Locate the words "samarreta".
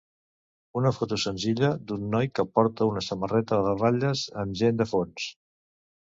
3.07-3.59